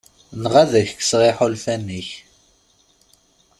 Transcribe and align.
Neɣ 0.41 0.53
ad 0.61 0.71
ak-kkseɣ 0.81 1.21
iḥulfan-ik. 1.29 2.09